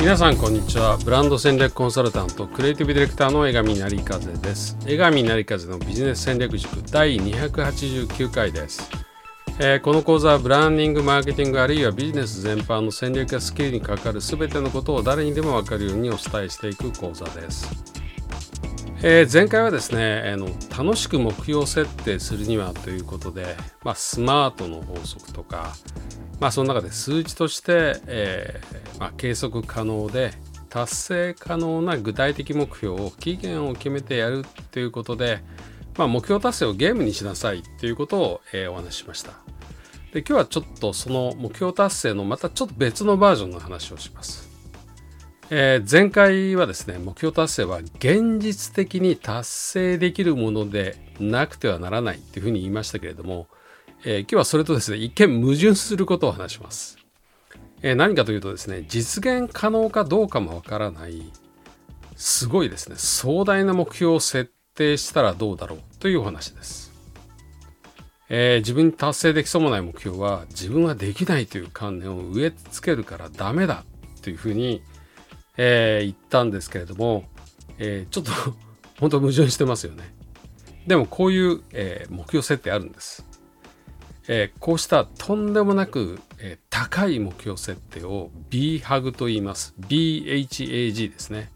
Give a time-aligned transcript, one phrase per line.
[0.00, 0.96] 皆さんこんにちは。
[0.96, 4.78] ブランド戦略コンサルタントクリエイティブディレクターの江上成風です。
[4.86, 8.90] 江上成風のビジネス戦略塾第289回です。
[9.58, 17.68] えー、この講座はブランディング、マーケティングあるいはビジネス全般の戦略やスキルに関わる全てのことを誰にでも分かるようにお伝えしていく講座です。
[19.02, 20.48] えー、前回はですね、あの
[20.78, 23.54] 楽しく目標設定するにはということで、
[23.84, 25.74] まあ、スマートの法則とか、
[26.40, 30.32] まあ、その中で数値として、えー、まあ、計測可能で
[30.70, 35.42] 達成可能な具体的目標を期限を決めてやるということで、
[35.98, 39.32] まあ、目標達成をゲームにしなさいということを、えー、お話ししました。
[40.12, 44.48] で今日はちょっとその目標達成のまたちょっと別のバージョンの話をします。
[45.50, 53.46] えー、前回はですね目標達成は現実的に達成できるものでなくてはならないっていうふうに言いましたけれども、
[54.02, 56.98] えー、今日はそれとですね一見矛盾することを話します。
[57.82, 61.22] えー、何かというとですね実現可能かどうかもわからない
[62.16, 66.90] すごいですね壮大な目標を設定したらどうだろうというお話です。
[68.32, 73.84] えー、自分に達成できそうもない目標は自分はできないという観念を植え付けるからダメだ
[74.22, 74.82] というふうに、
[75.56, 77.24] え、言ったんですけれども、
[77.78, 78.30] え、ちょっと
[79.00, 80.14] 本当矛盾してますよね。
[80.86, 83.24] でもこういう、え目標設定あるんです。
[84.32, 89.74] えこうしたとんでもなく、え高い目標設定を BHAG と言います。
[89.80, 91.50] BHAG ですね。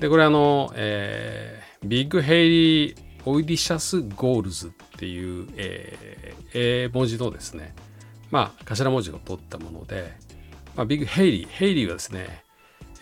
[0.00, 7.76] で、これあの、え Big Hairy Audacious Goals っていう、えー、英文字のですね、
[8.32, 10.14] まあ、頭文字を取ったもので、
[10.74, 12.42] まあ、 Big Hairy、Hairy はですね、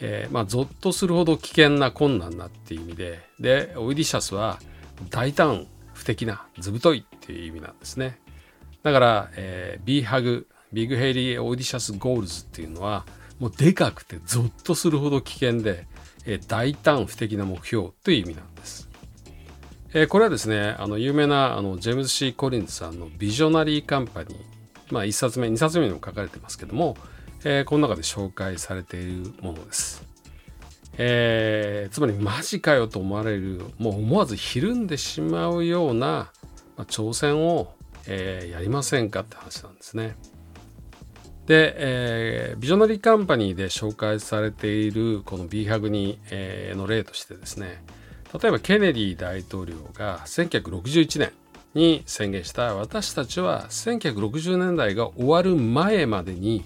[0.01, 4.59] えー、まあ、ゾッとするほど危険な困難なっていう意味で、で、 Audacious は
[5.09, 8.19] 大胆、不敵な、ずぶといっていう意味なんですね。
[8.83, 13.05] だから、えー、 BHAG、Big Hairy Audacious Goals っていうのは、
[13.39, 15.87] もうでかくてゾッとするほど危険で、
[16.27, 18.89] えー、大胆不敵な目標という意味なんです。
[19.95, 24.39] えー、これはですねあの有名なあのジェームズ・シー・コリンズさんの「ビジョナリー・カンパニー」
[24.91, 26.97] まあ1冊目2冊目にも書かれてますけども、
[27.45, 30.05] えー、この中で紹介されているものです。
[30.99, 36.31] えー、つまりマジかよと思われるもう思わずひるんでしまうような、
[36.77, 37.75] まあ、挑戦を、
[38.07, 40.17] えー、やりませんかって話なんですね。
[41.47, 47.83] で、えー、ビジョナリーカンパニーで紹介されているこの B ハグに、えー、の例としてですね
[48.41, 51.33] 例えばケネディ大統領が1961年
[51.75, 56.65] に宣言した私たちは1960年代が終わる前までに、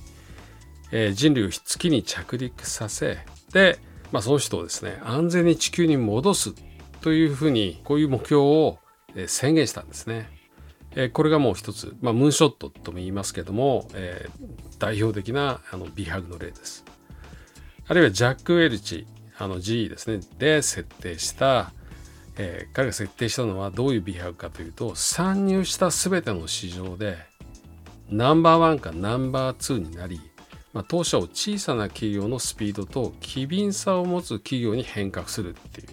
[0.93, 3.19] えー、人類を月に着陸させ
[3.53, 3.79] で、
[4.13, 6.55] まあ、その人をですね安全に地球に戻す
[7.01, 8.79] というふうにこういう目標を
[9.27, 10.36] 宣言したんですね。
[10.97, 16.85] えこれがもう一つ、まあ、ムーンショットとも言いますけども、えー、代表的なあのビハグの例です。
[17.87, 19.07] あるいはジャック・ウェルチ
[19.39, 21.73] あの GE ですねで設定した、
[22.37, 27.19] えー、彼が設定したのはどういう美白かというと参入した全ての市場で
[28.09, 30.21] ナンバーワンかナンバーツーになり、
[30.73, 35.89] まあ、当社を小さな企業のスピードと機敏さを持つ企業に変革するっていう、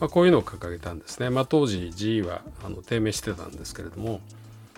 [0.00, 4.20] まあ、こういうのを掲げたんですね、まあ、当時 GE はあの低迷してたんですけれども、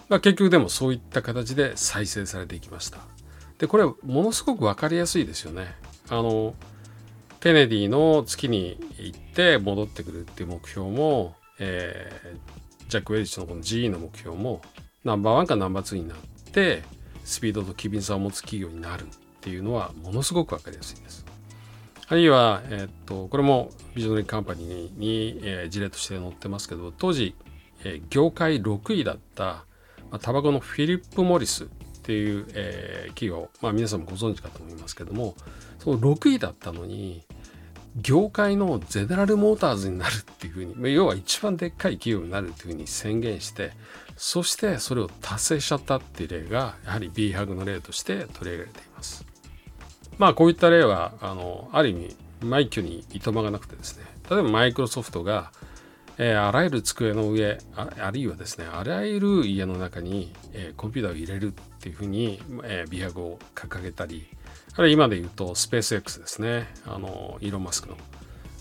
[0.09, 2.99] まあ、結局でもそういった形で再生されていきました。
[3.59, 5.75] でこれものすごく分かりやすいですよね。
[6.09, 6.55] あの
[7.41, 14.60] ケネディの月に行って戻ってくるっていう目標も、えー、ジャック・ウェリッチのこの GE の目標も
[15.05, 16.19] ナンバーワンかナンバーツーになっ
[16.53, 16.82] て
[17.25, 19.06] スピードと機敏さを持つ企業になるっ
[19.41, 21.25] ていうのはものすごく分かりやすいです。
[22.09, 27.34] あるいは、え、っとこれもビジョナリーカンパニーに、えー、事例として載ってますけど当時、
[27.84, 29.65] えー、業界6位だった、ま
[30.12, 31.67] あ、タバコのフィリップ・モリスっ
[32.03, 35.34] ていう、えー、企業、まあ、皆さんもご存知かと思いますけども
[35.81, 37.25] その6位だったのに
[37.97, 43.73] 業界のゼネラルモーターズになるっていうふうに要は一番でっかい企業になるっていうふうに宣言して
[44.17, 49.36] そしてそれを達成しちゃったっていう例がやはり B ハグの例として取り上げられています。
[50.19, 55.53] まあこういった例はあのある意味枚挙にいとまがなくてですね例えばマイクロソフトが、
[56.19, 64.27] えー、あらゆる机の上あるいはですねあらゆる家の中に、えー、コンピューターを入れるっていうふうに、えー、B ハグを掲げたり
[64.79, 66.69] あれ今で言うとスペース X ですね。
[66.87, 67.97] あの、イーロン・マスクの。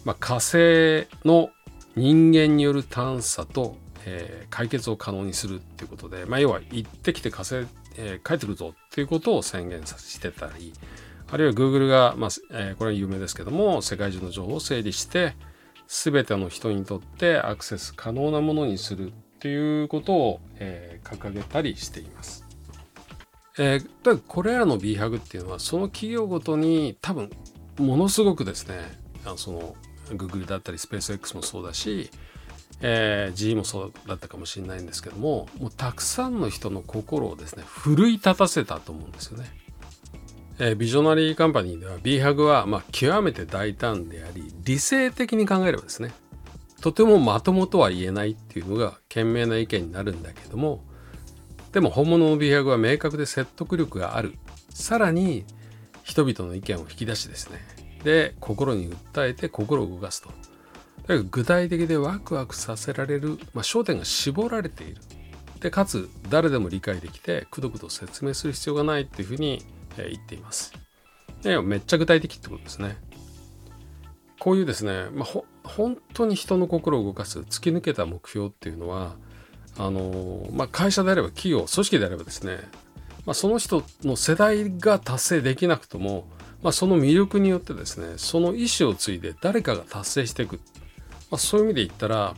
[0.06, 1.50] まあ、火星の
[1.98, 3.75] 人間による探査と、
[4.06, 7.68] えー、解決を可能にするっていうことで、まあ、要は行ってきて火星、
[7.98, 10.72] えー、帰ってくるぞっていうことを宣言させてたり、
[11.31, 15.33] あるいは Google が、まあえー、これは有名ですけども、世界中の情報を整理して、
[15.88, 22.45] 全ての人にとってアクセス可能なものにするっていうことを、えー、掲げたりしています。
[23.57, 27.30] えー、これらの B ハグっていうのはその企業ごとに多分
[27.78, 28.80] ものすごくですね
[29.25, 29.75] あのその
[30.10, 32.10] Google だったりスペース X もそうだし、
[32.81, 39.45] えー、GE もそうだったかもしれないんですけどももうたくさんの人の心をですね奮い立たせたと思うんですよね。
[40.57, 46.13] えー、ビジョナリーカンパニーでは B ハグはまあ極めて大胆であり理性的に考えればですね
[46.81, 50.84] とてもまともとは言えないっていうのが賢明な意見になるんだけども
[51.74, 54.36] でも本物の B ハグは明確で説得力がある。
[54.69, 55.46] さらに
[56.04, 57.60] 人々の意見を引き出しですね
[58.04, 60.30] で心に訴えて心を動かすと。
[61.30, 65.02] 具体的でワクワクさせられる、まあ、焦点が絞られている。
[65.60, 69.63] でかつ誰でも理解できてくどくど説明する必要がないっていうふうに
[69.97, 70.74] え言っています。
[71.42, 72.97] でめっちゃ具体的ってことですね。
[74.39, 79.15] こういうですね、まあ、本当に人の心を動かす突き抜けた目標っていうのは
[79.77, 82.59] あの、まあ、会社であれば企業組織であればですね、
[83.25, 86.27] まあ、その人の世代が達成できなくとも、
[86.62, 90.57] まあ、その魅力によってですねその意思を継いで誰かが達成していく、
[91.31, 92.36] まあ、そういう意味で言ったら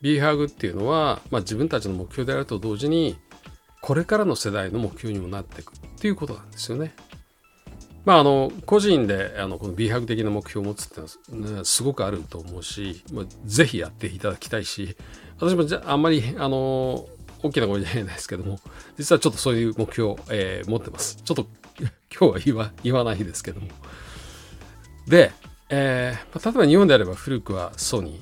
[0.00, 3.16] b ハグっていうのは、まあ、自分たちの目標であると同時に
[3.82, 5.72] これからの世代の目標にもなっていく
[6.02, 6.92] っていうことなんですよね。
[8.04, 14.96] まあ、あの個人であのこの B 博的な目標を持つっていうのはすごくあると思うし、まあ、ぜひやっていただきたいし
[15.38, 17.06] 私もじゃあんまりあの
[17.44, 18.58] 大きな声じゃないですけども
[18.98, 21.46] 実はちょっとそういう目標を、えー、持ってますちょっと
[21.78, 23.68] 今日は言わ言わないですけども
[25.06, 25.30] で、
[25.68, 28.20] えー、例えば日本であれば古くはソニー、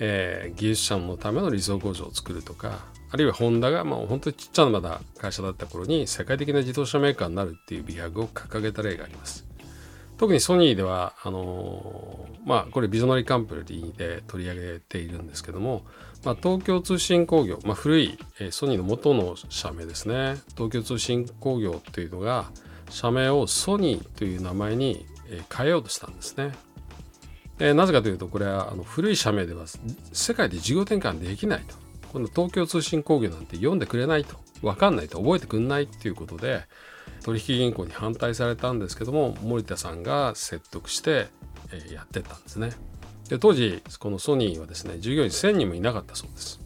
[0.00, 2.78] えー、技術者のための理想工場を作るとか
[3.12, 9.46] あるいはホンダが、まあ、本当にちっちゃなまだ会社だった頃に世界的な自動車メーカーになるっていう美白を掲げた例があります。
[10.16, 15.82] 特にソニーでは、あのー、まあ、これビジョナリーカンプリーで取り上げているんですけども、
[16.24, 20.36] まあ、東京通信工業、まあ、古い、え、ソニーの元の社名ですね。
[20.56, 22.50] 東京通信工業っていうのが、
[22.90, 25.06] 社名をソニーという名前に
[25.56, 26.52] 変えようとしたんですね。
[27.58, 29.64] え、なぜかというと、これはあの古い社名では
[30.12, 31.89] 世界で事業転換できないと。
[32.12, 36.64] この東京通信工業なんて読んでくれないと分かんないと覚えてくんないっていうことで
[37.22, 41.28] 取引銀行に反対されたんですけども森田さんが説得して、
[41.92, 42.70] やってったんですね。
[43.28, 46.60] で当時このソニーはですね従業員1000人もいなかったそうです。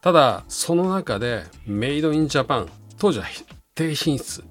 [0.00, 2.68] ただその中でメイドインジャパン
[2.98, 3.26] 当時は
[3.74, 4.42] 低品質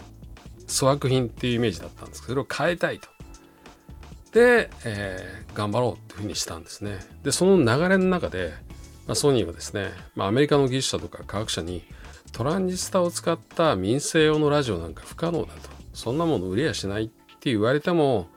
[0.69, 3.09] 粗悪品っていうイメージだったんですけどそれを変えたいと。
[4.31, 6.99] で、えー、頑張ろうっていうふうにしたんですね。
[7.23, 8.53] でその流れの中で
[9.11, 11.83] まあ、ソニーはですね、まあ、アメリカの技術者とか科学者に
[12.31, 15.69] トランジスタを使った民生用のラジオなんか不可能だと。
[15.93, 18.29] そんなもの売れやしないって言われても、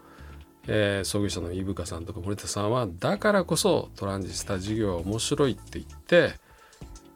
[0.67, 6.32] えー、創業者の飯深さんとか森田さんはだからこそトランジスタ事業は面白いって言って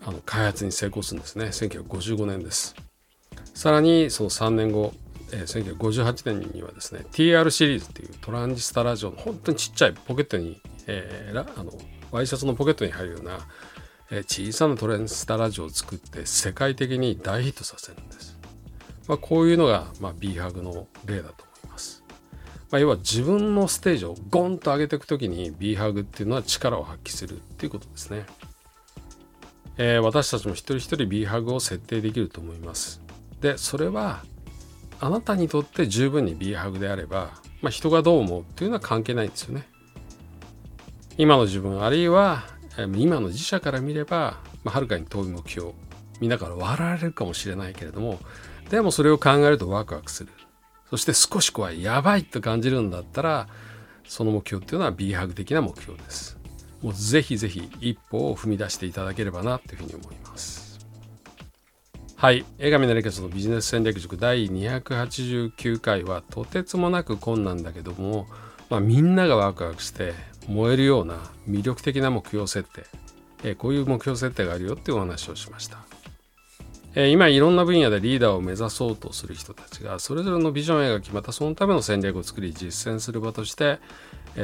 [0.06, 1.46] あの開発に成功するんですね。
[1.46, 2.76] 1955年です。
[3.54, 4.92] さらにその3年後、
[5.32, 11.72] えー、1958年にはですね TR シリーズっていうトランジスタラジオの本当にちっちゃいポケットに、えー、あの
[12.10, 13.38] ワイシャツのポケットに入るような、
[14.10, 18.38] え小さなトレンスタラジオを作って世界的に大ヒットさせるんです。
[19.06, 22.04] まあ、こういうのが、まあ、B ハグの例だと思います。
[22.70, 28.26] まあ、要は自分のステージをゴンと上げていくときに B ハグっていうのは力を発揮するっていうことですね。
[29.78, 33.00] えー、私たちも一人一人 B ハグを設定できると思います。
[33.40, 34.24] で、それは
[35.00, 37.30] あなたにとって十分に B ハグであれば、
[37.62, 39.68] まあ、人がどう思うっていうのは関係ないんですよね。
[41.18, 42.44] 今の自分あるいは
[42.96, 45.72] 今の自社から見れば、はるかに遠い目標
[46.20, 48.20] みんなから笑われるかもしれないけれども
[48.70, 50.30] でもそれを考えるとワクワクする。
[50.90, 53.48] そして少し怖いやばいと感じるんだったら
[54.06, 56.38] その目標っていうのは B ハグ的な目標です。
[56.82, 60.86] もうぜひぜひ一歩を踏み出していただければなというふうに思います。
[62.16, 62.44] はい。
[62.58, 68.26] 江上成勝のビジネス戦略塾第289回はとてつもなく困難だけども、
[68.70, 70.14] まあ、みんながワクワクして
[70.48, 71.16] 燃えるような
[71.48, 72.68] 魅力的な目標設
[73.42, 75.78] 定、こういう目標設定があるよっていうお話をしました。
[76.96, 83.78] 今いろんな分野でリーダーを目指そうとする人たちがそれぞれのビジョンが決またそのための戦略を作り実践する場として、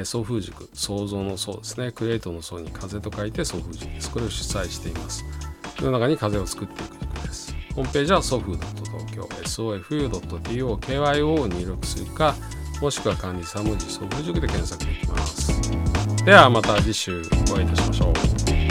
[0.05, 1.91] 送風塾創造の層ですね。
[1.91, 4.09] クリエイトの層に風と書いて送風塾です。
[4.11, 5.25] これを主催しています。
[5.81, 7.57] 世の中に風を作っていく塾です。
[7.75, 12.37] ホームページはソフー.東京 sofu.tokyo を入力するか
[12.81, 15.61] もしくは管理3文字ソフ塾で検索できます。
[16.25, 18.64] ではまた次週お会いいたしましょう。